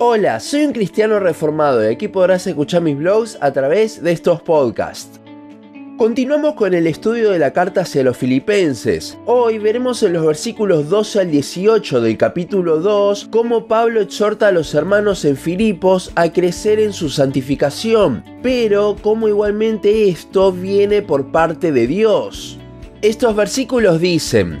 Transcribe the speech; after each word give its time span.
Hola, 0.00 0.38
soy 0.38 0.64
un 0.64 0.72
cristiano 0.72 1.18
reformado 1.18 1.82
y 1.82 1.92
aquí 1.92 2.06
podrás 2.06 2.46
escuchar 2.46 2.82
mis 2.82 2.96
blogs 2.96 3.36
a 3.40 3.52
través 3.52 4.00
de 4.00 4.12
estos 4.12 4.40
podcasts. 4.40 5.18
Continuamos 5.96 6.54
con 6.54 6.72
el 6.72 6.86
estudio 6.86 7.32
de 7.32 7.40
la 7.40 7.52
carta 7.52 7.80
hacia 7.80 8.04
los 8.04 8.16
filipenses. 8.16 9.18
Hoy 9.26 9.58
veremos 9.58 10.00
en 10.04 10.12
los 10.12 10.24
versículos 10.24 10.88
12 10.88 11.18
al 11.18 11.30
18 11.32 12.00
del 12.00 12.16
capítulo 12.16 12.78
2 12.78 13.26
cómo 13.32 13.66
Pablo 13.66 14.00
exhorta 14.00 14.46
a 14.46 14.52
los 14.52 14.72
hermanos 14.72 15.24
en 15.24 15.36
Filipos 15.36 16.12
a 16.14 16.32
crecer 16.32 16.78
en 16.78 16.92
su 16.92 17.08
santificación, 17.08 18.22
pero 18.40 18.94
cómo 19.02 19.26
igualmente 19.26 20.08
esto 20.08 20.52
viene 20.52 21.02
por 21.02 21.32
parte 21.32 21.72
de 21.72 21.88
Dios. 21.88 22.56
Estos 23.02 23.34
versículos 23.34 24.00
dicen, 24.00 24.60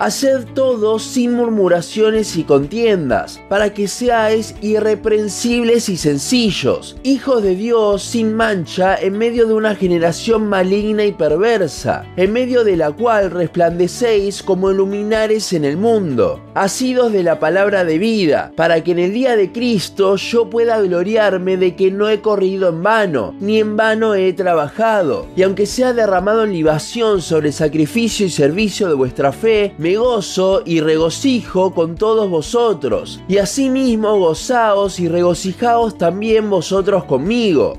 Haced 0.00 0.44
todo 0.54 1.00
sin 1.00 1.32
murmuraciones 1.32 2.36
y 2.36 2.44
contiendas, 2.44 3.40
para 3.48 3.74
que 3.74 3.88
seáis 3.88 4.54
irreprensibles 4.62 5.88
y 5.88 5.96
sencillos, 5.96 6.96
hijos 7.02 7.42
de 7.42 7.56
Dios 7.56 8.04
sin 8.04 8.36
mancha 8.36 8.94
en 8.94 9.18
medio 9.18 9.48
de 9.48 9.54
una 9.54 9.74
generación 9.74 10.48
maligna 10.48 11.04
y 11.04 11.10
perversa, 11.10 12.04
en 12.16 12.32
medio 12.32 12.62
de 12.62 12.76
la 12.76 12.92
cual 12.92 13.32
resplandecéis 13.32 14.44
como 14.44 14.70
luminares 14.70 15.52
en 15.52 15.64
el 15.64 15.76
mundo, 15.76 16.44
asidos 16.54 17.12
de 17.12 17.24
la 17.24 17.40
palabra 17.40 17.82
de 17.82 17.98
vida, 17.98 18.52
para 18.54 18.84
que 18.84 18.92
en 18.92 19.00
el 19.00 19.12
día 19.12 19.34
de 19.34 19.50
Cristo 19.50 20.14
yo 20.14 20.48
pueda 20.48 20.80
gloriarme 20.80 21.56
de 21.56 21.74
que 21.74 21.90
no 21.90 22.08
he 22.08 22.20
corrido 22.20 22.68
en 22.68 22.84
vano, 22.84 23.34
ni 23.40 23.58
en 23.58 23.76
vano 23.76 24.14
he 24.14 24.32
trabajado, 24.32 25.26
y 25.34 25.42
aunque 25.42 25.66
sea 25.66 25.92
derramado 25.92 26.44
en 26.44 26.52
libación 26.52 27.20
sobre 27.20 27.50
sacrificio 27.50 28.26
y 28.26 28.30
servicio 28.30 28.86
de 28.86 28.94
vuestra 28.94 29.32
fe, 29.32 29.74
gozo 29.96 30.62
y 30.64 30.80
regocijo 30.80 31.72
con 31.74 31.94
todos 31.94 32.28
vosotros, 32.28 33.20
y 33.28 33.38
asimismo 33.38 34.18
gozaos 34.18 35.00
y 35.00 35.08
regocijaos 35.08 35.98
también 35.98 36.50
vosotros 36.50 37.04
conmigo. 37.04 37.74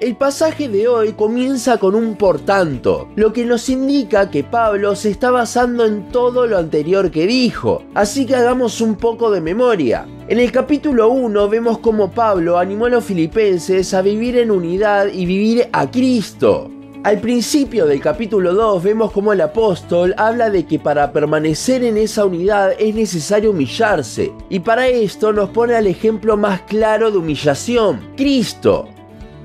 El 0.00 0.16
pasaje 0.16 0.70
de 0.70 0.88
hoy 0.88 1.12
comienza 1.12 1.76
con 1.76 1.94
un 1.94 2.16
por 2.16 2.40
tanto, 2.40 3.08
lo 3.16 3.34
que 3.34 3.44
nos 3.44 3.68
indica 3.68 4.30
que 4.30 4.42
Pablo 4.42 4.96
se 4.96 5.10
está 5.10 5.30
basando 5.30 5.84
en 5.84 6.08
todo 6.08 6.46
lo 6.46 6.56
anterior 6.56 7.10
que 7.10 7.26
dijo, 7.26 7.82
así 7.92 8.24
que 8.24 8.34
hagamos 8.34 8.80
un 8.80 8.94
poco 8.94 9.30
de 9.30 9.42
memoria. 9.42 10.06
En 10.26 10.38
el 10.38 10.52
capítulo 10.52 11.10
1 11.10 11.48
vemos 11.50 11.80
cómo 11.80 12.12
Pablo 12.12 12.56
animó 12.56 12.86
a 12.86 12.88
los 12.88 13.04
filipenses 13.04 13.92
a 13.92 14.00
vivir 14.00 14.38
en 14.38 14.50
unidad 14.50 15.08
y 15.12 15.26
vivir 15.26 15.68
a 15.70 15.90
Cristo. 15.90 16.70
Al 17.02 17.18
principio 17.18 17.86
del 17.86 17.98
capítulo 17.98 18.52
2 18.52 18.82
vemos 18.82 19.10
cómo 19.10 19.32
el 19.32 19.40
apóstol 19.40 20.14
habla 20.18 20.50
de 20.50 20.66
que 20.66 20.78
para 20.78 21.10
permanecer 21.12 21.82
en 21.82 21.96
esa 21.96 22.26
unidad 22.26 22.72
es 22.78 22.94
necesario 22.94 23.52
humillarse, 23.52 24.30
y 24.50 24.60
para 24.60 24.86
esto 24.86 25.32
nos 25.32 25.48
pone 25.48 25.74
al 25.74 25.86
ejemplo 25.86 26.36
más 26.36 26.60
claro 26.62 27.10
de 27.10 27.16
humillación, 27.16 28.00
Cristo. 28.18 28.86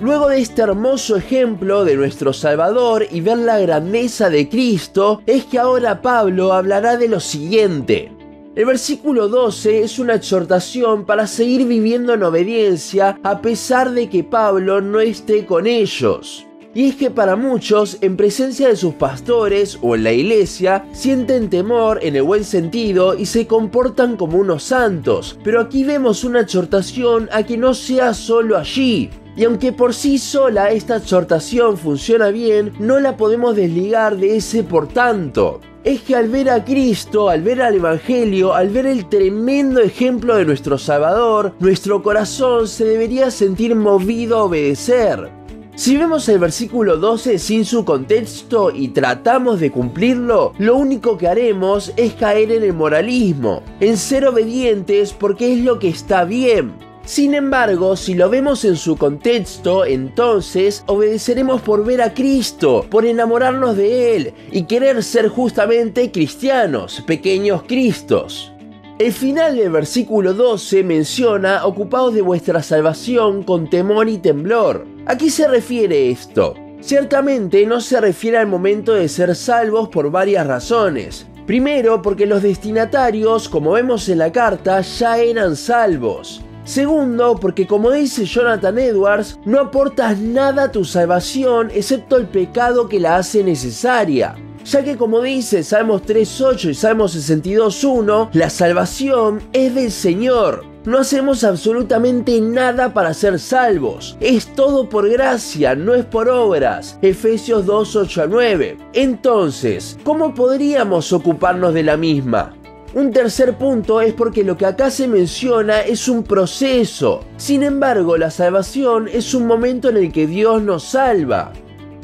Luego 0.01 0.27
de 0.27 0.41
este 0.41 0.63
hermoso 0.63 1.15
ejemplo 1.15 1.85
de 1.85 1.95
nuestro 1.95 2.33
Salvador 2.33 3.07
y 3.09 3.21
ver 3.21 3.37
la 3.37 3.57
grandeza 3.57 4.29
de 4.29 4.49
Cristo, 4.49 5.21
es 5.25 5.45
que 5.45 5.57
ahora 5.57 6.01
Pablo 6.01 6.51
hablará 6.51 6.97
de 6.97 7.07
lo 7.07 7.21
siguiente. 7.21 8.11
El 8.53 8.65
versículo 8.65 9.29
12 9.29 9.81
es 9.81 9.97
una 9.97 10.15
exhortación 10.15 11.05
para 11.05 11.25
seguir 11.25 11.65
viviendo 11.65 12.15
en 12.15 12.23
obediencia 12.23 13.17
a 13.23 13.41
pesar 13.41 13.91
de 13.91 14.09
que 14.09 14.25
Pablo 14.25 14.81
no 14.81 14.99
esté 14.99 15.45
con 15.45 15.67
ellos. 15.67 16.45
Y 16.75 16.89
es 16.89 16.95
que 16.97 17.09
para 17.09 17.37
muchos, 17.37 17.97
en 18.01 18.17
presencia 18.17 18.67
de 18.67 18.75
sus 18.75 18.95
pastores 18.95 19.79
o 19.81 19.95
en 19.95 20.03
la 20.03 20.11
iglesia, 20.11 20.85
sienten 20.91 21.49
temor 21.49 21.99
en 22.03 22.17
el 22.17 22.23
buen 22.23 22.43
sentido 22.43 23.17
y 23.17 23.27
se 23.27 23.47
comportan 23.47 24.17
como 24.17 24.37
unos 24.37 24.63
santos. 24.63 25.39
Pero 25.41 25.61
aquí 25.61 25.85
vemos 25.85 26.25
una 26.25 26.41
exhortación 26.41 27.29
a 27.31 27.43
que 27.43 27.55
no 27.55 27.73
sea 27.73 28.13
solo 28.13 28.57
allí. 28.57 29.09
Y 29.37 29.45
aunque 29.45 29.71
por 29.71 29.93
sí 29.93 30.17
sola 30.17 30.69
esta 30.71 30.97
exhortación 30.97 31.77
funciona 31.77 32.27
bien, 32.27 32.73
no 32.77 32.99
la 32.99 33.15
podemos 33.15 33.55
desligar 33.55 34.17
de 34.17 34.35
ese 34.35 34.63
por 34.63 34.89
tanto 34.89 35.61
es 35.85 36.01
que 36.01 36.15
al 36.15 36.29
ver 36.29 36.49
a 36.49 36.65
Cristo, 36.65 37.29
al 37.29 37.43
ver 37.43 37.61
al 37.61 37.75
Evangelio, 37.75 38.55
al 38.55 38.69
ver 38.69 38.87
el 38.87 39.07
tremendo 39.07 39.81
ejemplo 39.81 40.35
de 40.35 40.43
nuestro 40.43 40.79
Salvador, 40.79 41.53
nuestro 41.59 42.01
corazón 42.01 42.67
se 42.67 42.85
debería 42.85 43.29
sentir 43.29 43.75
movido 43.75 44.39
a 44.39 44.43
obedecer. 44.45 45.44
Si 45.77 45.97
vemos 45.97 46.29
el 46.29 46.39
versículo 46.39 46.95
12 46.95 47.37
sin 47.37 47.65
su 47.65 47.83
contexto 47.83 48.71
y 48.73 48.87
tratamos 48.89 49.59
de 49.59 49.71
cumplirlo, 49.71 50.53
lo 50.57 50.77
único 50.77 51.17
que 51.17 51.27
haremos 51.27 51.91
es 51.97 52.13
caer 52.13 52.53
en 52.53 52.63
el 52.63 52.71
moralismo, 52.71 53.61
en 53.81 53.97
ser 53.97 54.25
obedientes 54.25 55.11
porque 55.11 55.51
es 55.51 55.59
lo 55.59 55.77
que 55.77 55.89
está 55.89 56.23
bien. 56.23 56.73
Sin 57.03 57.33
embargo, 57.35 57.97
si 57.97 58.13
lo 58.13 58.29
vemos 58.29 58.63
en 58.63 58.77
su 58.77 58.95
contexto, 58.95 59.83
entonces 59.83 60.81
obedeceremos 60.87 61.61
por 61.61 61.83
ver 61.83 62.01
a 62.01 62.13
Cristo, 62.13 62.85
por 62.89 63.05
enamorarnos 63.05 63.75
de 63.75 64.15
Él 64.15 64.33
y 64.53 64.63
querer 64.63 65.03
ser 65.03 65.27
justamente 65.27 66.09
cristianos, 66.09 67.03
pequeños 67.05 67.63
Cristos. 67.67 68.53
El 68.97 69.11
final 69.11 69.57
del 69.57 69.71
versículo 69.71 70.33
12 70.33 70.85
menciona 70.85 71.65
ocupados 71.65 72.13
de 72.13 72.21
vuestra 72.21 72.63
salvación 72.63 73.43
con 73.43 73.69
temor 73.69 74.07
y 74.07 74.19
temblor. 74.19 74.94
¿A 75.07 75.17
qué 75.17 75.29
se 75.29 75.47
refiere 75.47 76.09
esto? 76.09 76.55
Ciertamente 76.81 77.65
no 77.65 77.79
se 77.79 78.01
refiere 78.01 78.37
al 78.39 78.47
momento 78.47 78.93
de 78.93 79.07
ser 79.07 79.35
salvos 79.35 79.89
por 79.89 80.09
varias 80.09 80.47
razones. 80.47 81.27
Primero, 81.45 82.01
porque 82.01 82.25
los 82.25 82.41
destinatarios, 82.41 83.47
como 83.47 83.73
vemos 83.73 84.09
en 84.09 84.17
la 84.17 84.31
carta, 84.31 84.81
ya 84.81 85.19
eran 85.19 85.55
salvos. 85.55 86.41
Segundo, 86.63 87.35
porque 87.39 87.67
como 87.67 87.91
dice 87.91 88.25
Jonathan 88.25 88.79
Edwards, 88.79 89.39
no 89.45 89.59
aportas 89.59 90.17
nada 90.19 90.63
a 90.63 90.71
tu 90.71 90.83
salvación 90.83 91.69
excepto 91.73 92.17
el 92.17 92.25
pecado 92.25 92.89
que 92.89 92.99
la 92.99 93.17
hace 93.17 93.43
necesaria 93.43 94.35
ya 94.65 94.83
que 94.83 94.97
como 94.97 95.21
dice 95.21 95.63
Salmos 95.63 96.01
3.8 96.03 96.71
y 96.71 96.73
Salmos 96.73 97.15
62.1, 97.15 98.29
la 98.33 98.49
salvación 98.49 99.43
es 99.53 99.75
del 99.75 99.91
Señor. 99.91 100.74
No 100.85 100.99
hacemos 100.99 101.43
absolutamente 101.43 102.39
nada 102.39 102.93
para 102.93 103.15
ser 103.15 103.39
salvos. 103.39 104.15
Es 104.19 104.53
todo 104.53 104.87
por 104.87 105.09
gracia, 105.09 105.73
no 105.73 105.95
es 105.95 106.05
por 106.05 106.29
obras. 106.29 106.99
Efesios 107.01 107.65
2, 107.65 108.17
a 108.19 108.27
9. 108.27 108.77
Entonces, 108.93 109.97
¿cómo 110.03 110.35
podríamos 110.35 111.11
ocuparnos 111.11 111.73
de 111.73 111.81
la 111.81 111.97
misma? 111.97 112.53
Un 112.93 113.11
tercer 113.11 113.57
punto 113.57 113.99
es 113.99 114.13
porque 114.13 114.43
lo 114.43 114.57
que 114.57 114.67
acá 114.67 114.91
se 114.91 115.07
menciona 115.07 115.81
es 115.81 116.07
un 116.07 116.23
proceso. 116.23 117.25
Sin 117.35 117.63
embargo, 117.63 118.15
la 118.15 118.29
salvación 118.29 119.09
es 119.11 119.33
un 119.33 119.47
momento 119.47 119.89
en 119.89 119.97
el 119.97 120.11
que 120.11 120.27
Dios 120.27 120.61
nos 120.61 120.83
salva. 120.83 121.51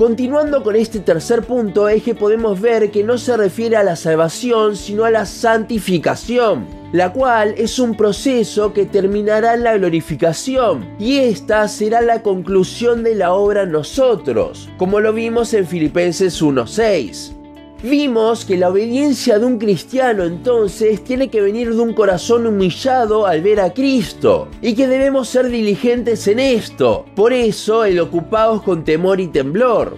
Continuando 0.02 0.64
con 0.64 0.76
este 0.76 1.00
tercer 1.00 1.44
punto 1.44 1.88
es 1.88 2.02
que 2.02 2.16
podemos 2.16 2.60
ver 2.60 2.90
que 2.90 3.04
no 3.04 3.20
se 3.20 3.38
refiere 3.38 3.78
a 3.78 3.84
la 3.84 3.96
salvación 3.96 4.76
sino 4.76 5.06
a 5.06 5.12
la 5.12 5.28
santificación, 5.28 6.66
la 6.92 7.14
cual 7.14 7.54
es 7.56 7.78
un 7.78 7.96
proceso 7.96 8.74
que 8.74 8.88
terminará 8.88 9.54
en 9.54 9.64
la 9.64 9.78
glorificación 9.78 10.96
y 10.98 11.20
esta 11.20 11.68
será 11.68 12.02
la 12.02 12.24
conclusión 12.24 13.04
de 13.04 13.14
la 13.14 13.34
obra 13.34 13.62
en 13.62 13.74
nosotros, 13.74 14.70
como 14.78 15.00
lo 15.02 15.14
vimos 15.14 15.54
en 15.54 15.68
Filipenses 15.68 16.42
1.6. 16.42 17.41
Vimos 17.84 18.46
que 18.46 18.58
la 18.58 18.70
obediencia 18.70 19.40
de 19.40 19.46
un 19.46 19.58
cristiano 19.58 20.24
entonces 20.24 21.04
tiene 21.04 21.30
que 21.30 21.42
venir 21.42 21.74
de 21.74 21.82
un 21.82 21.94
corazón 21.94 22.46
humillado 22.46 23.26
al 23.26 23.42
ver 23.42 23.60
a 23.60 23.74
Cristo 23.74 24.50
y 24.62 24.76
que 24.76 24.88
debemos 24.88 25.30
ser 25.30 25.50
diligentes 25.50 26.28
en 26.28 26.38
esto. 26.38 27.06
Por 27.16 27.34
eso 27.34 27.84
el 27.84 28.00
ocupados 28.00 28.62
con 28.62 28.84
temor 28.84 29.20
y 29.20 29.28
temblor. 29.30 29.98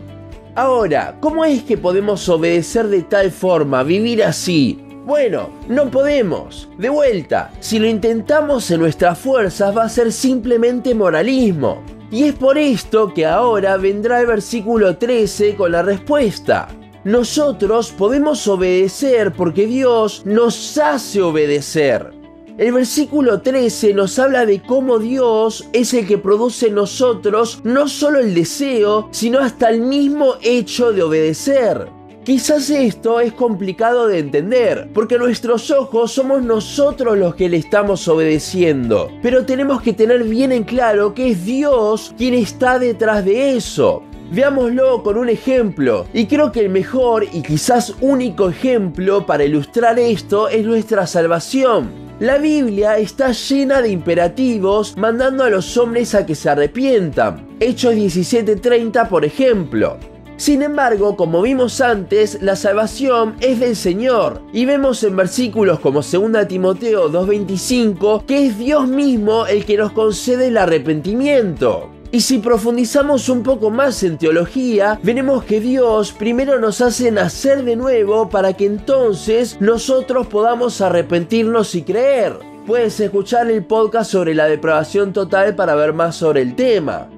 Ahora, 0.55 1.17
¿cómo 1.19 1.43
es 1.43 1.63
que 1.63 1.77
podemos 1.77 2.29
obedecer 2.29 2.87
de 2.87 3.03
tal 3.03 3.31
forma, 3.31 3.83
vivir 3.83 4.23
así? 4.23 4.79
Bueno, 5.05 5.49
no 5.67 5.91
podemos. 5.91 6.69
De 6.77 6.87
vuelta, 6.87 7.51
si 7.59 7.79
lo 7.79 7.87
intentamos 7.87 8.71
en 8.71 8.79
nuestras 8.79 9.19
fuerzas 9.19 9.75
va 9.75 9.83
a 9.83 9.89
ser 9.89 10.13
simplemente 10.13 10.95
moralismo. 10.95 11.83
Y 12.09 12.23
es 12.23 12.33
por 12.35 12.57
esto 12.57 13.13
que 13.13 13.25
ahora 13.25 13.75
vendrá 13.75 14.21
el 14.21 14.27
versículo 14.27 14.95
13 14.95 15.55
con 15.55 15.73
la 15.73 15.81
respuesta. 15.81 16.69
Nosotros 17.03 17.91
podemos 17.91 18.47
obedecer 18.47 19.33
porque 19.33 19.67
Dios 19.67 20.21
nos 20.25 20.77
hace 20.77 21.21
obedecer. 21.21 22.11
El 22.57 22.71
versículo 22.71 23.41
13 23.41 23.93
nos 23.93 24.17
habla 24.19 24.45
de 24.45 24.61
cómo 24.61 24.99
Dios 24.99 25.67
es 25.73 25.93
el 25.93 26.07
que 26.07 26.17
produce 26.17 26.67
en 26.67 26.75
nosotros 26.75 27.59
no 27.65 27.89
solo 27.89 28.19
el 28.19 28.33
deseo, 28.33 29.09
sino 29.11 29.39
hasta 29.39 29.69
el 29.69 29.81
mismo 29.81 30.35
hecho 30.41 30.93
de 30.93 31.03
obedecer. 31.03 31.89
Quizás 32.23 32.69
esto 32.69 33.19
es 33.19 33.33
complicado 33.33 34.07
de 34.07 34.19
entender, 34.19 34.89
porque 34.93 35.17
nuestros 35.17 35.71
ojos 35.71 36.13
somos 36.13 36.41
nosotros 36.41 37.17
los 37.17 37.35
que 37.35 37.49
le 37.49 37.57
estamos 37.57 38.07
obedeciendo, 38.07 39.11
pero 39.21 39.45
tenemos 39.45 39.81
que 39.81 39.91
tener 39.91 40.23
bien 40.23 40.53
en 40.53 40.63
claro 40.63 41.13
que 41.13 41.31
es 41.31 41.43
Dios 41.43 42.15
quien 42.17 42.33
está 42.33 42.79
detrás 42.79 43.25
de 43.25 43.57
eso. 43.57 44.03
Veámoslo 44.31 45.03
con 45.03 45.17
un 45.17 45.29
ejemplo, 45.29 46.05
y 46.13 46.25
creo 46.25 46.51
que 46.51 46.61
el 46.61 46.69
mejor 46.69 47.25
y 47.31 47.41
quizás 47.41 47.93
único 48.01 48.49
ejemplo 48.49 49.25
para 49.25 49.43
ilustrar 49.43 49.99
esto 49.99 50.49
es 50.49 50.65
nuestra 50.65 51.05
salvación. 51.05 52.03
La 52.19 52.37
Biblia 52.37 52.97
está 52.97 53.31
llena 53.31 53.81
de 53.81 53.89
imperativos 53.89 54.95
mandando 54.97 55.43
a 55.43 55.49
los 55.49 55.75
hombres 55.77 56.15
a 56.15 56.25
que 56.25 56.35
se 56.35 56.49
arrepientan. 56.49 57.47
Hechos 57.59 57.95
17:30 57.95 59.09
por 59.09 59.25
ejemplo. 59.25 59.97
Sin 60.37 60.61
embargo, 60.61 61.15
como 61.15 61.41
vimos 61.41 61.79
antes, 61.79 62.41
la 62.41 62.55
salvación 62.55 63.35
es 63.39 63.59
del 63.59 63.75
Señor. 63.75 64.41
Y 64.51 64.65
vemos 64.65 65.03
en 65.03 65.15
versículos 65.15 65.79
como 65.79 66.01
2 66.01 66.47
Timoteo 66.47 67.09
2.25 67.11 68.25
que 68.25 68.47
es 68.47 68.57
Dios 68.57 68.87
mismo 68.87 69.45
el 69.45 69.65
que 69.65 69.77
nos 69.77 69.91
concede 69.91 70.47
el 70.47 70.57
arrepentimiento. 70.57 71.89
Y 72.13 72.21
si 72.21 72.37
profundizamos 72.37 73.27
un 73.27 73.41
poco 73.41 73.71
más 73.71 74.03
en 74.03 74.19
teología, 74.19 74.99
veremos 75.01 75.45
que 75.45 75.59
Dios 75.59 76.11
primero 76.11 76.59
nos 76.59 76.79
hace 76.79 77.09
nacer 77.09 77.65
de 77.65 77.75
nuevo 77.75 78.29
para 78.29 78.53
que 78.53 78.67
entonces 78.67 79.57
nosotros 79.59 80.27
podamos 80.27 80.79
arrepentirnos 80.79 81.73
y 81.73 81.81
creer. 81.81 82.37
Puedes 82.67 82.99
escuchar 82.99 83.49
el 83.49 83.65
podcast 83.65 84.11
sobre 84.11 84.35
la 84.35 84.45
depravación 84.45 85.11
total 85.11 85.55
para 85.55 85.73
ver 85.73 85.93
más 85.93 86.15
sobre 86.15 86.43
el 86.43 86.55
tema. 86.55 87.09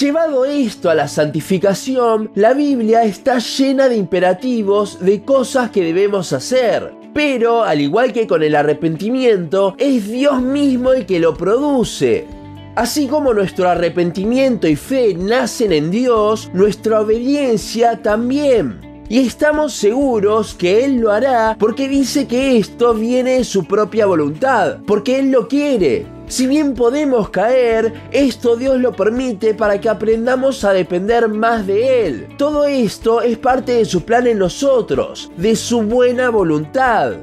Llevado 0.00 0.46
esto 0.46 0.88
a 0.88 0.94
la 0.94 1.08
santificación, 1.08 2.30
la 2.34 2.54
Biblia 2.54 3.04
está 3.04 3.40
llena 3.40 3.90
de 3.90 3.96
imperativos 3.96 4.98
de 5.00 5.24
cosas 5.24 5.70
que 5.70 5.84
debemos 5.84 6.32
hacer. 6.32 6.94
Pero, 7.12 7.64
al 7.64 7.82
igual 7.82 8.14
que 8.14 8.26
con 8.26 8.42
el 8.42 8.54
arrepentimiento, 8.54 9.74
es 9.76 10.08
Dios 10.08 10.40
mismo 10.40 10.94
el 10.94 11.04
que 11.04 11.20
lo 11.20 11.36
produce. 11.36 12.37
Así 12.78 13.08
como 13.08 13.34
nuestro 13.34 13.68
arrepentimiento 13.68 14.68
y 14.68 14.76
fe 14.76 15.12
nacen 15.12 15.72
en 15.72 15.90
Dios, 15.90 16.48
nuestra 16.52 17.00
obediencia 17.00 18.00
también. 18.00 19.02
Y 19.08 19.18
estamos 19.18 19.72
seguros 19.72 20.54
que 20.54 20.84
Él 20.84 20.98
lo 20.98 21.10
hará 21.10 21.56
porque 21.58 21.88
dice 21.88 22.28
que 22.28 22.56
esto 22.56 22.94
viene 22.94 23.38
de 23.38 23.42
su 23.42 23.64
propia 23.64 24.06
voluntad, 24.06 24.78
porque 24.86 25.18
Él 25.18 25.32
lo 25.32 25.48
quiere. 25.48 26.06
Si 26.28 26.46
bien 26.46 26.74
podemos 26.74 27.30
caer, 27.30 27.92
esto 28.12 28.54
Dios 28.54 28.78
lo 28.78 28.92
permite 28.92 29.54
para 29.54 29.80
que 29.80 29.88
aprendamos 29.88 30.62
a 30.62 30.72
depender 30.72 31.26
más 31.28 31.66
de 31.66 32.06
Él. 32.06 32.28
Todo 32.38 32.64
esto 32.64 33.22
es 33.22 33.38
parte 33.38 33.72
de 33.72 33.86
su 33.86 34.02
plan 34.04 34.28
en 34.28 34.38
nosotros, 34.38 35.32
de 35.36 35.56
su 35.56 35.82
buena 35.82 36.30
voluntad. 36.30 37.14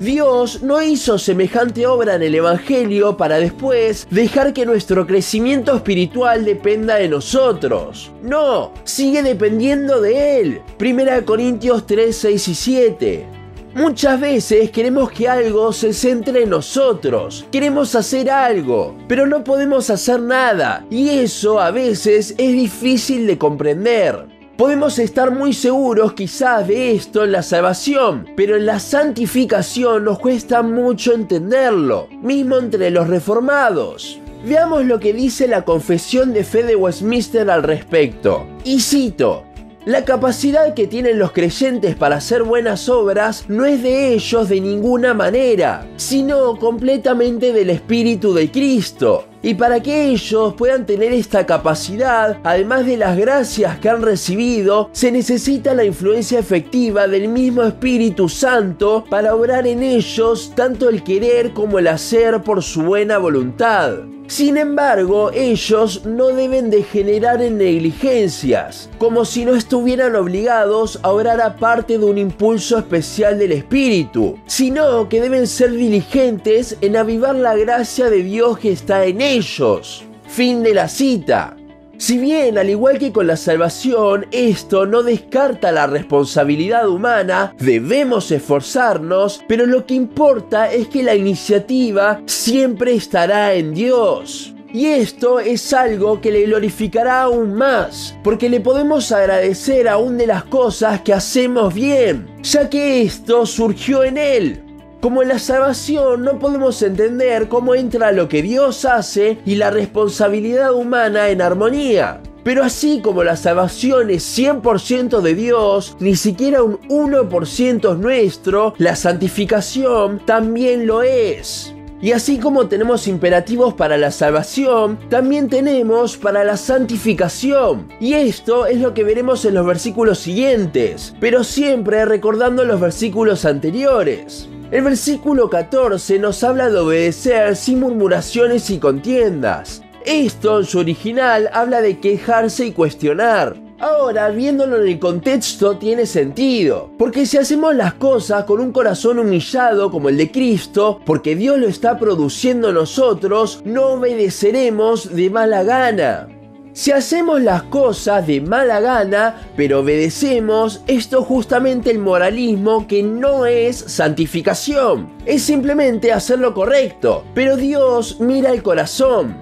Dios 0.00 0.62
no 0.62 0.82
hizo 0.82 1.18
semejante 1.18 1.86
obra 1.86 2.16
en 2.16 2.22
el 2.22 2.34
Evangelio 2.34 3.16
para 3.16 3.38
después 3.38 4.08
dejar 4.10 4.52
que 4.52 4.66
nuestro 4.66 5.06
crecimiento 5.06 5.74
espiritual 5.76 6.44
dependa 6.44 6.96
de 6.96 7.08
nosotros. 7.08 8.10
No, 8.20 8.72
sigue 8.82 9.22
dependiendo 9.22 10.00
de 10.00 10.40
Él. 10.40 10.62
1 10.80 11.24
Corintios 11.24 11.86
3, 11.86 12.16
6 12.16 12.48
y 12.48 12.54
7. 12.54 13.26
Muchas 13.74 14.20
veces 14.20 14.70
queremos 14.70 15.10
que 15.10 15.28
algo 15.28 15.72
se 15.72 15.92
centre 15.92 16.44
en 16.44 16.50
nosotros, 16.50 17.44
queremos 17.50 17.96
hacer 17.96 18.30
algo, 18.30 18.96
pero 19.08 19.26
no 19.26 19.42
podemos 19.42 19.90
hacer 19.90 20.20
nada 20.20 20.86
y 20.90 21.08
eso 21.08 21.58
a 21.60 21.72
veces 21.72 22.36
es 22.38 22.52
difícil 22.52 23.26
de 23.26 23.36
comprender. 23.36 24.26
Podemos 24.56 25.00
estar 25.00 25.32
muy 25.32 25.52
seguros 25.52 26.12
quizás 26.12 26.68
de 26.68 26.92
esto 26.92 27.24
en 27.24 27.32
la 27.32 27.42
salvación, 27.42 28.28
pero 28.36 28.56
en 28.56 28.66
la 28.66 28.78
santificación 28.78 30.04
nos 30.04 30.20
cuesta 30.20 30.62
mucho 30.62 31.12
entenderlo, 31.12 32.06
mismo 32.22 32.58
entre 32.58 32.90
los 32.90 33.08
reformados. 33.08 34.20
Veamos 34.46 34.84
lo 34.84 35.00
que 35.00 35.12
dice 35.12 35.48
la 35.48 35.64
Confesión 35.64 36.32
de 36.32 36.44
Fe 36.44 36.62
de 36.62 36.76
Westminster 36.76 37.50
al 37.50 37.64
respecto. 37.64 38.46
Y 38.62 38.78
cito, 38.78 39.42
la 39.86 40.04
capacidad 40.04 40.72
que 40.72 40.86
tienen 40.86 41.18
los 41.18 41.32
creyentes 41.32 41.96
para 41.96 42.16
hacer 42.16 42.44
buenas 42.44 42.88
obras 42.88 43.46
no 43.48 43.64
es 43.64 43.82
de 43.82 44.14
ellos 44.14 44.48
de 44.48 44.60
ninguna 44.60 45.14
manera, 45.14 45.84
sino 45.96 46.56
completamente 46.60 47.52
del 47.52 47.70
Espíritu 47.70 48.32
de 48.32 48.52
Cristo. 48.52 49.24
Y 49.44 49.52
para 49.52 49.82
que 49.82 50.06
ellos 50.06 50.54
puedan 50.54 50.86
tener 50.86 51.12
esta 51.12 51.44
capacidad, 51.44 52.38
además 52.44 52.86
de 52.86 52.96
las 52.96 53.14
gracias 53.14 53.78
que 53.78 53.90
han 53.90 54.00
recibido, 54.00 54.88
se 54.92 55.12
necesita 55.12 55.74
la 55.74 55.84
influencia 55.84 56.38
efectiva 56.38 57.06
del 57.06 57.28
mismo 57.28 57.62
Espíritu 57.62 58.30
Santo 58.30 59.04
para 59.10 59.34
obrar 59.34 59.66
en 59.66 59.82
ellos 59.82 60.54
tanto 60.56 60.88
el 60.88 61.04
querer 61.04 61.52
como 61.52 61.78
el 61.78 61.88
hacer 61.88 62.40
por 62.40 62.62
su 62.62 62.84
buena 62.84 63.18
voluntad. 63.18 63.98
Sin 64.26 64.56
embargo, 64.56 65.30
ellos 65.32 66.06
no 66.06 66.28
deben 66.28 66.70
degenerar 66.70 67.42
en 67.42 67.58
negligencias, 67.58 68.88
como 68.98 69.24
si 69.24 69.44
no 69.44 69.54
estuvieran 69.54 70.16
obligados 70.16 70.98
a 71.02 71.12
orar 71.12 71.40
aparte 71.40 71.98
de 71.98 72.04
un 72.04 72.16
impulso 72.16 72.78
especial 72.78 73.38
del 73.38 73.52
Espíritu, 73.52 74.38
sino 74.46 75.08
que 75.08 75.20
deben 75.20 75.46
ser 75.46 75.72
diligentes 75.72 76.76
en 76.80 76.96
avivar 76.96 77.34
la 77.34 77.54
gracia 77.54 78.08
de 78.08 78.22
Dios 78.22 78.58
que 78.58 78.72
está 78.72 79.04
en 79.04 79.20
ellos. 79.20 80.04
Fin 80.26 80.62
de 80.62 80.74
la 80.74 80.88
cita. 80.88 81.56
Si 81.96 82.18
bien, 82.18 82.58
al 82.58 82.70
igual 82.70 82.98
que 82.98 83.12
con 83.12 83.26
la 83.26 83.36
salvación, 83.36 84.26
esto 84.30 84.86
no 84.86 85.02
descarta 85.02 85.72
la 85.72 85.86
responsabilidad 85.86 86.88
humana, 86.88 87.54
debemos 87.58 88.30
esforzarnos, 88.30 89.42
pero 89.48 89.66
lo 89.66 89.86
que 89.86 89.94
importa 89.94 90.72
es 90.72 90.88
que 90.88 91.02
la 91.02 91.14
iniciativa 91.14 92.20
siempre 92.26 92.94
estará 92.94 93.54
en 93.54 93.74
Dios. 93.74 94.54
Y 94.74 94.86
esto 94.86 95.38
es 95.38 95.72
algo 95.72 96.20
que 96.20 96.32
le 96.32 96.46
glorificará 96.46 97.22
aún 97.22 97.54
más, 97.54 98.16
porque 98.24 98.48
le 98.48 98.58
podemos 98.58 99.12
agradecer 99.12 99.86
aún 99.86 100.18
de 100.18 100.26
las 100.26 100.42
cosas 100.42 101.02
que 101.02 101.12
hacemos 101.12 101.72
bien, 101.72 102.26
ya 102.42 102.68
que 102.68 103.02
esto 103.02 103.46
surgió 103.46 104.02
en 104.02 104.18
Él. 104.18 104.63
Como 105.04 105.20
en 105.20 105.28
la 105.28 105.38
salvación 105.38 106.22
no 106.22 106.38
podemos 106.38 106.80
entender 106.80 107.48
cómo 107.48 107.74
entra 107.74 108.10
lo 108.10 108.26
que 108.26 108.40
Dios 108.40 108.86
hace 108.86 109.36
y 109.44 109.56
la 109.56 109.70
responsabilidad 109.70 110.72
humana 110.72 111.28
en 111.28 111.42
armonía. 111.42 112.22
Pero 112.42 112.64
así 112.64 113.02
como 113.02 113.22
la 113.22 113.36
salvación 113.36 114.08
es 114.08 114.24
100% 114.38 115.20
de 115.20 115.34
Dios, 115.34 115.94
ni 116.00 116.16
siquiera 116.16 116.62
un 116.62 116.78
1% 116.88 117.92
es 117.92 117.98
nuestro, 117.98 118.72
la 118.78 118.96
santificación 118.96 120.20
también 120.24 120.86
lo 120.86 121.02
es. 121.02 121.74
Y 122.00 122.12
así 122.12 122.38
como 122.38 122.68
tenemos 122.68 123.06
imperativos 123.06 123.74
para 123.74 123.98
la 123.98 124.10
salvación, 124.10 124.98
también 125.10 125.50
tenemos 125.50 126.16
para 126.16 126.44
la 126.44 126.56
santificación. 126.56 127.88
Y 128.00 128.14
esto 128.14 128.64
es 128.64 128.80
lo 128.80 128.94
que 128.94 129.04
veremos 129.04 129.44
en 129.44 129.52
los 129.52 129.66
versículos 129.66 130.18
siguientes, 130.18 131.14
pero 131.20 131.44
siempre 131.44 132.06
recordando 132.06 132.64
los 132.64 132.80
versículos 132.80 133.44
anteriores. 133.44 134.48
El 134.74 134.82
versículo 134.82 135.48
14 135.48 136.18
nos 136.18 136.42
habla 136.42 136.68
de 136.68 136.80
obedecer 136.80 137.54
sin 137.54 137.78
murmuraciones 137.78 138.70
y 138.70 138.78
contiendas. 138.78 139.82
Esto 140.04 140.58
en 140.58 140.66
su 140.66 140.80
original 140.80 141.48
habla 141.52 141.80
de 141.80 142.00
quejarse 142.00 142.66
y 142.66 142.72
cuestionar. 142.72 143.54
Ahora, 143.78 144.30
viéndolo 144.30 144.82
en 144.82 144.88
el 144.88 144.98
contexto, 144.98 145.76
tiene 145.76 146.06
sentido. 146.06 146.90
Porque 146.98 147.24
si 147.24 147.38
hacemos 147.38 147.72
las 147.76 147.94
cosas 147.94 148.46
con 148.46 148.58
un 148.58 148.72
corazón 148.72 149.20
humillado 149.20 149.92
como 149.92 150.08
el 150.08 150.16
de 150.16 150.32
Cristo, 150.32 151.00
porque 151.06 151.36
Dios 151.36 151.56
lo 151.56 151.68
está 151.68 151.96
produciendo 151.96 152.72
nosotros, 152.72 153.62
no 153.64 153.90
obedeceremos 153.90 155.14
de 155.14 155.30
mala 155.30 155.62
gana. 155.62 156.26
Si 156.74 156.90
hacemos 156.90 157.40
las 157.40 157.62
cosas 157.62 158.26
de 158.26 158.40
mala 158.40 158.80
gana, 158.80 159.46
pero 159.56 159.78
obedecemos, 159.78 160.82
esto 160.88 161.20
es 161.20 161.26
justamente 161.26 161.92
el 161.92 162.00
moralismo 162.00 162.88
que 162.88 163.00
no 163.00 163.46
es 163.46 163.76
santificación. 163.76 165.08
Es 165.24 165.44
simplemente 165.44 166.10
hacer 166.10 166.40
lo 166.40 166.52
correcto, 166.52 167.22
pero 167.32 167.56
Dios 167.56 168.16
mira 168.18 168.50
el 168.50 168.64
corazón. 168.64 169.36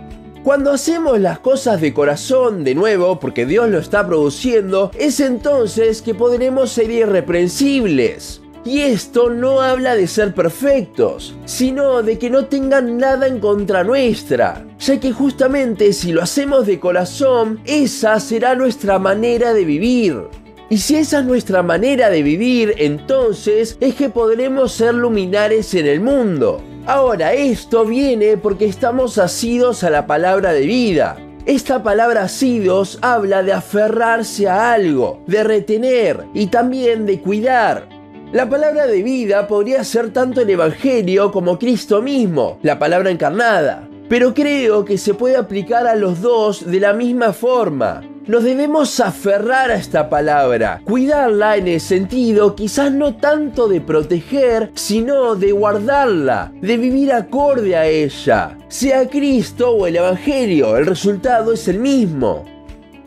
Cuando 0.45 0.73
hacemos 0.73 1.19
las 1.21 1.39
cosas 1.39 1.81
de 1.81 1.95
corazón 1.95 2.65
de 2.65 2.75
nuevo, 2.75 3.19
porque 3.19 3.47
Dios 3.47 3.71
lo 3.71 3.79
está 3.79 4.07
produciendo, 4.07 4.91
es 4.99 5.19
entonces 5.19 6.03
que 6.03 6.15
podremos 6.15 6.71
ser 6.71 6.91
irreprensibles. 6.91 8.42
Y 8.65 8.83
esto 8.83 9.29
no 9.29 9.61
habla 9.61 9.97
de 9.97 10.07
ser 10.07 10.35
perfectos, 10.35 11.35
sino 11.47 12.03
de 12.03 12.19
que 12.19 12.31
no 12.31 12.47
tengan 12.47 12.97
nada 12.97 13.27
en 13.27 13.41
contra 13.41 13.83
nuestra, 13.83 14.65
ya 14.79 15.01
que 15.01 15.13
justamente 15.13 15.93
si 15.93 16.13
lo 16.13 16.23
hacemos 16.23 16.67
de 16.67 16.79
corazón, 16.79 17.61
esa 17.65 18.21
será 18.21 18.55
nuestra 18.55 19.01
manera 19.01 19.53
de 19.53 19.65
vivir. 19.65 20.29
Y 20.71 20.79
si 20.79 20.95
esa 20.95 21.19
es 21.19 21.25
nuestra 21.25 21.63
manera 21.63 22.09
de 22.09 22.23
vivir, 22.23 22.75
entonces 22.79 23.77
es 23.81 23.95
que 23.97 24.09
podremos 24.09 24.73
ser 24.73 24.95
luminares 24.95 25.75
en 25.75 25.87
el 25.87 26.01
mundo. 26.01 26.63
Ahora, 26.87 27.35
esto 27.35 27.85
viene 27.85 28.37
porque 28.37 28.67
estamos 28.67 29.19
asidos 29.19 29.85
a 29.85 29.91
la 29.91 30.07
palabra 30.07 30.53
de 30.53 30.67
vida. 30.67 31.19
Esta 31.45 31.83
palabra 31.83 32.23
asidos 32.23 32.99
habla 33.03 33.43
de 33.43 33.53
aferrarse 33.53 34.49
a 34.49 34.73
algo, 34.73 35.21
de 35.27 35.43
retener 35.43 36.25
y 36.33 36.47
también 36.47 37.05
de 37.05 37.21
cuidar. 37.21 37.92
La 38.33 38.49
palabra 38.49 38.87
de 38.87 39.03
vida 39.03 39.47
podría 39.47 39.85
ser 39.85 40.11
tanto 40.11 40.41
el 40.41 40.49
Evangelio 40.49 41.31
como 41.31 41.59
Cristo 41.59 42.01
mismo, 42.01 42.59
la 42.63 42.79
palabra 42.79 43.11
encarnada. 43.11 43.87
Pero 44.09 44.33
creo 44.33 44.87
que 44.87 44.97
se 44.97 45.13
puede 45.13 45.37
aplicar 45.37 45.87
a 45.87 45.97
los 45.97 46.23
dos 46.23 46.65
de 46.65 46.81
la 46.81 46.95
misma 46.95 47.35
forma. 47.35 48.01
Nos 48.27 48.43
debemos 48.43 49.01
aferrar 49.01 49.71
a 49.71 49.75
esta 49.75 50.09
palabra, 50.09 50.81
cuidarla 50.83 51.59
en 51.59 51.69
el 51.69 51.81
sentido 51.81 52.57
quizás 52.57 52.91
no 52.91 53.17
tanto 53.17 53.69
de 53.69 53.83
proteger, 53.83 54.71
sino 54.77 55.35
de 55.35 55.53
guardarla, 55.53 56.53
de 56.63 56.79
vivir 56.79 57.13
acorde 57.13 57.77
a 57.77 57.85
ella. 57.85 58.57
Sea 58.69 59.11
Cristo 59.11 59.73
o 59.73 59.87
el 59.87 59.97
Evangelio, 59.97 60.79
el 60.79 60.87
resultado 60.87 61.53
es 61.53 61.69
el 61.69 61.81
mismo. 61.81 62.47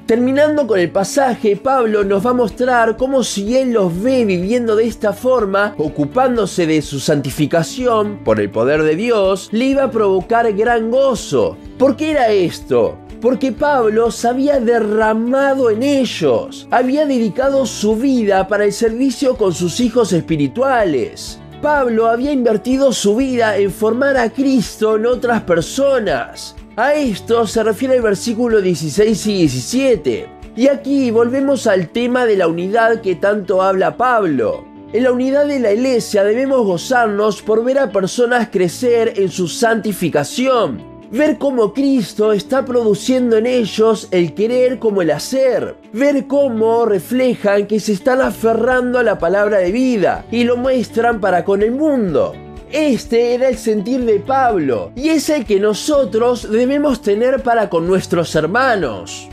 Terminando 0.05 0.67
con 0.67 0.79
el 0.79 0.91
pasaje, 0.91 1.55
Pablo 1.55 2.03
nos 2.03 2.23
va 2.23 2.29
a 2.29 2.33
mostrar 2.33 2.95
cómo 2.95 3.23
si 3.23 3.57
él 3.57 3.73
los 3.73 4.03
ve 4.03 4.23
viviendo 4.23 4.75
de 4.75 4.85
esta 4.85 5.13
forma, 5.13 5.73
ocupándose 5.79 6.67
de 6.67 6.83
su 6.83 6.99
santificación 6.99 8.19
por 8.23 8.39
el 8.39 8.51
poder 8.51 8.83
de 8.83 8.95
Dios, 8.95 9.49
le 9.51 9.65
iba 9.65 9.85
a 9.85 9.89
provocar 9.89 10.53
gran 10.53 10.91
gozo. 10.91 11.57
¿Por 11.79 11.95
qué 11.95 12.11
era 12.11 12.29
esto? 12.29 12.99
Porque 13.19 13.51
Pablo 13.51 14.11
se 14.11 14.27
había 14.27 14.59
derramado 14.59 15.71
en 15.71 15.81
ellos, 15.81 16.67
había 16.69 17.07
dedicado 17.07 17.65
su 17.65 17.95
vida 17.95 18.47
para 18.47 18.65
el 18.65 18.73
servicio 18.73 19.35
con 19.35 19.55
sus 19.55 19.79
hijos 19.79 20.13
espirituales. 20.13 21.39
Pablo 21.63 22.05
había 22.05 22.31
invertido 22.31 22.93
su 22.93 23.15
vida 23.15 23.57
en 23.57 23.71
formar 23.71 24.17
a 24.17 24.29
Cristo 24.29 24.97
en 24.97 25.07
otras 25.07 25.41
personas. 25.41 26.55
A 26.77 26.93
esto 26.93 27.47
se 27.47 27.63
refiere 27.63 27.95
el 27.95 28.01
versículo 28.01 28.59
16 28.59 29.27
y 29.27 29.33
17. 29.37 30.29
Y 30.57 30.67
aquí 30.67 31.09
volvemos 31.09 31.67
al 31.67 31.87
tema 31.87 32.25
de 32.25 32.35
la 32.35 32.49
unidad 32.49 32.99
que 32.99 33.15
tanto 33.15 33.61
habla 33.61 33.95
Pablo. 33.95 34.65
En 34.91 35.03
la 35.03 35.13
unidad 35.13 35.47
de 35.47 35.59
la 35.59 35.71
iglesia 35.71 36.25
debemos 36.25 36.65
gozarnos 36.65 37.41
por 37.41 37.63
ver 37.63 37.79
a 37.79 37.93
personas 37.93 38.49
crecer 38.51 39.13
en 39.15 39.29
su 39.29 39.47
santificación, 39.47 40.83
ver 41.11 41.37
cómo 41.37 41.73
Cristo 41.73 42.33
está 42.33 42.65
produciendo 42.65 43.37
en 43.37 43.45
ellos 43.45 44.09
el 44.11 44.33
querer 44.33 44.77
como 44.77 45.01
el 45.01 45.11
hacer, 45.11 45.77
ver 45.93 46.27
cómo 46.27 46.85
reflejan 46.85 47.67
que 47.67 47.79
se 47.79 47.93
están 47.93 48.19
aferrando 48.19 48.99
a 48.99 49.03
la 49.03 49.17
palabra 49.17 49.59
de 49.59 49.71
vida 49.71 50.25
y 50.29 50.43
lo 50.43 50.57
muestran 50.57 51.21
para 51.21 51.45
con 51.45 51.61
el 51.61 51.71
mundo. 51.71 52.33
Este 52.75 53.33
era 53.33 53.47
el 53.47 53.57
sentir 53.57 54.03
de 54.03 54.19
Pablo 54.19 54.91
y 54.97 55.07
es 55.07 55.29
el 55.29 55.45
que 55.45 55.61
nosotros 55.61 56.51
debemos 56.51 57.01
tener 57.01 57.41
para 57.41 57.69
con 57.69 57.87
nuestros 57.87 58.35
hermanos. 58.35 59.29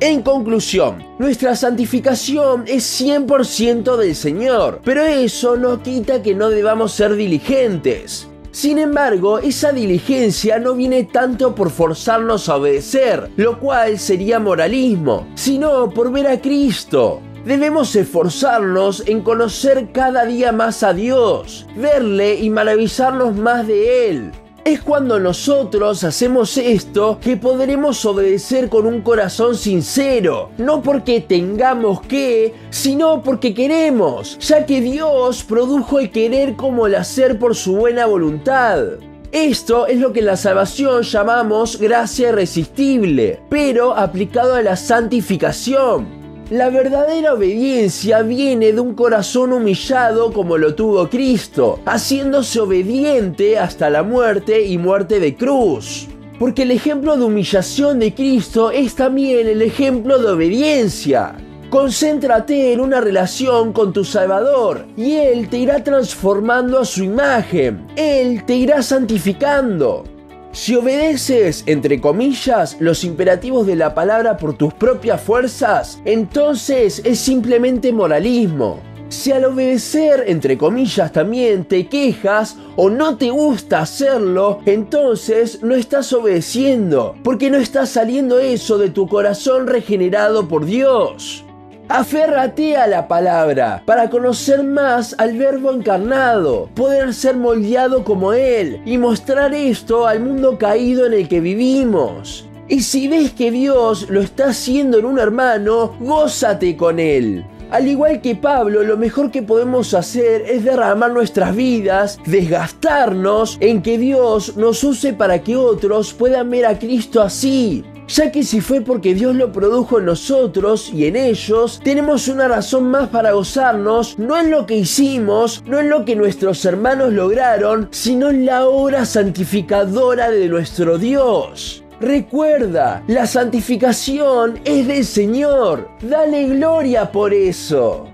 En 0.00 0.22
conclusión, 0.22 1.06
nuestra 1.20 1.54
santificación 1.54 2.64
es 2.66 3.00
100% 3.00 3.96
del 3.96 4.16
Señor, 4.16 4.80
pero 4.82 5.04
eso 5.04 5.56
no 5.56 5.84
quita 5.84 6.20
que 6.20 6.34
no 6.34 6.50
debamos 6.50 6.90
ser 6.90 7.14
diligentes. 7.14 8.26
Sin 8.50 8.80
embargo, 8.80 9.38
esa 9.38 9.70
diligencia 9.70 10.58
no 10.58 10.74
viene 10.74 11.04
tanto 11.04 11.54
por 11.54 11.70
forzarnos 11.70 12.48
a 12.48 12.56
obedecer, 12.56 13.30
lo 13.36 13.60
cual 13.60 14.00
sería 14.00 14.40
moralismo, 14.40 15.28
sino 15.36 15.90
por 15.90 16.10
ver 16.10 16.26
a 16.26 16.40
Cristo. 16.40 17.22
Debemos 17.44 17.94
esforzarnos 17.94 19.02
en 19.06 19.20
conocer 19.20 19.92
cada 19.92 20.24
día 20.24 20.50
más 20.50 20.82
a 20.82 20.94
Dios, 20.94 21.66
verle 21.76 22.36
y 22.36 22.48
maravillarnos 22.48 23.36
más 23.36 23.66
de 23.66 24.08
Él. 24.08 24.32
Es 24.64 24.80
cuando 24.80 25.20
nosotros 25.20 26.04
hacemos 26.04 26.56
esto 26.56 27.18
que 27.20 27.36
podremos 27.36 28.02
obedecer 28.06 28.70
con 28.70 28.86
un 28.86 29.02
corazón 29.02 29.56
sincero, 29.56 30.52
no 30.56 30.80
porque 30.80 31.20
tengamos 31.20 32.00
que, 32.00 32.54
sino 32.70 33.22
porque 33.22 33.52
queremos, 33.52 34.38
ya 34.38 34.64
que 34.64 34.80
Dios 34.80 35.44
produjo 35.44 35.98
el 36.00 36.10
querer 36.10 36.56
como 36.56 36.86
el 36.86 36.94
hacer 36.94 37.38
por 37.38 37.54
su 37.54 37.76
buena 37.76 38.06
voluntad. 38.06 38.84
Esto 39.32 39.86
es 39.86 39.98
lo 39.98 40.14
que 40.14 40.20
en 40.20 40.26
la 40.26 40.38
salvación 40.38 41.02
llamamos 41.02 41.78
gracia 41.78 42.30
irresistible, 42.30 43.40
pero 43.50 43.94
aplicado 43.94 44.54
a 44.54 44.62
la 44.62 44.76
santificación. 44.76 46.23
La 46.50 46.68
verdadera 46.68 47.32
obediencia 47.32 48.20
viene 48.20 48.74
de 48.74 48.80
un 48.80 48.92
corazón 48.94 49.54
humillado 49.54 50.30
como 50.30 50.58
lo 50.58 50.74
tuvo 50.74 51.08
Cristo, 51.08 51.80
haciéndose 51.86 52.60
obediente 52.60 53.58
hasta 53.58 53.88
la 53.88 54.02
muerte 54.02 54.62
y 54.66 54.76
muerte 54.76 55.20
de 55.20 55.36
cruz. 55.36 56.06
Porque 56.38 56.64
el 56.64 56.72
ejemplo 56.72 57.16
de 57.16 57.24
humillación 57.24 57.98
de 57.98 58.12
Cristo 58.12 58.70
es 58.70 58.94
también 58.94 59.48
el 59.48 59.62
ejemplo 59.62 60.18
de 60.18 60.32
obediencia. 60.32 61.34
Concéntrate 61.70 62.74
en 62.74 62.80
una 62.80 63.00
relación 63.00 63.72
con 63.72 63.94
tu 63.94 64.04
Salvador 64.04 64.84
y 64.98 65.12
Él 65.12 65.48
te 65.48 65.56
irá 65.56 65.82
transformando 65.82 66.78
a 66.78 66.84
su 66.84 67.04
imagen. 67.04 67.86
Él 67.96 68.44
te 68.44 68.54
irá 68.54 68.82
santificando. 68.82 70.04
Si 70.54 70.76
obedeces, 70.76 71.64
entre 71.66 72.00
comillas, 72.00 72.76
los 72.78 73.02
imperativos 73.02 73.66
de 73.66 73.74
la 73.74 73.92
palabra 73.92 74.36
por 74.36 74.56
tus 74.56 74.72
propias 74.72 75.20
fuerzas, 75.20 76.00
entonces 76.04 77.02
es 77.04 77.18
simplemente 77.18 77.92
moralismo. 77.92 78.78
Si 79.08 79.32
al 79.32 79.46
obedecer, 79.46 80.22
entre 80.28 80.56
comillas, 80.56 81.10
también 81.10 81.64
te 81.64 81.88
quejas 81.88 82.56
o 82.76 82.88
no 82.88 83.16
te 83.16 83.30
gusta 83.30 83.80
hacerlo, 83.80 84.60
entonces 84.64 85.60
no 85.60 85.74
estás 85.74 86.12
obedeciendo, 86.12 87.16
porque 87.24 87.50
no 87.50 87.58
está 87.58 87.84
saliendo 87.84 88.38
eso 88.38 88.78
de 88.78 88.90
tu 88.90 89.08
corazón 89.08 89.66
regenerado 89.66 90.46
por 90.46 90.66
Dios. 90.66 91.43
Aférrate 91.88 92.78
a 92.78 92.86
la 92.86 93.08
palabra 93.08 93.82
para 93.84 94.08
conocer 94.08 94.62
más 94.62 95.14
al 95.18 95.36
verbo 95.36 95.70
encarnado, 95.70 96.70
poder 96.74 97.12
ser 97.12 97.36
moldeado 97.36 98.04
como 98.04 98.32
Él 98.32 98.80
y 98.86 98.96
mostrar 98.96 99.52
esto 99.52 100.06
al 100.06 100.20
mundo 100.20 100.56
caído 100.56 101.04
en 101.04 101.12
el 101.12 101.28
que 101.28 101.40
vivimos. 101.40 102.48
Y 102.68 102.80
si 102.80 103.06
ves 103.06 103.32
que 103.32 103.50
Dios 103.50 104.08
lo 104.08 104.22
está 104.22 104.46
haciendo 104.46 104.98
en 104.98 105.04
un 105.04 105.18
hermano, 105.18 105.94
gózate 106.00 106.74
con 106.74 106.98
Él. 106.98 107.44
Al 107.70 107.86
igual 107.86 108.22
que 108.22 108.34
Pablo, 108.34 108.82
lo 108.82 108.96
mejor 108.96 109.30
que 109.30 109.42
podemos 109.42 109.92
hacer 109.92 110.42
es 110.48 110.64
derramar 110.64 111.12
nuestras 111.12 111.54
vidas, 111.54 112.18
desgastarnos 112.24 113.58
en 113.60 113.82
que 113.82 113.98
Dios 113.98 114.56
nos 114.56 114.82
use 114.84 115.12
para 115.12 115.40
que 115.42 115.56
otros 115.56 116.14
puedan 116.14 116.48
ver 116.48 116.64
a 116.64 116.78
Cristo 116.78 117.20
así, 117.20 117.84
ya 118.08 118.30
que 118.30 118.42
si 118.42 118.60
fue 118.60 118.80
porque 118.80 119.14
Dios 119.14 119.34
lo 119.34 119.52
produjo 119.52 119.98
en 119.98 120.06
nosotros 120.06 120.90
y 120.92 121.06
en 121.06 121.16
ellos, 121.16 121.80
tenemos 121.82 122.28
una 122.28 122.48
razón 122.48 122.90
más 122.90 123.08
para 123.08 123.32
gozarnos, 123.32 124.18
no 124.18 124.38
en 124.38 124.50
lo 124.50 124.66
que 124.66 124.76
hicimos, 124.76 125.62
no 125.66 125.80
en 125.80 125.88
lo 125.88 126.04
que 126.04 126.16
nuestros 126.16 126.64
hermanos 126.64 127.12
lograron, 127.12 127.88
sino 127.90 128.30
en 128.30 128.46
la 128.46 128.66
obra 128.66 129.04
santificadora 129.04 130.30
de 130.30 130.48
nuestro 130.48 130.98
Dios. 130.98 131.84
Recuerda, 132.00 133.02
la 133.06 133.26
santificación 133.26 134.58
es 134.64 134.86
del 134.86 135.04
Señor. 135.04 135.88
Dale 136.02 136.48
gloria 136.48 137.10
por 137.10 137.32
eso. 137.32 138.13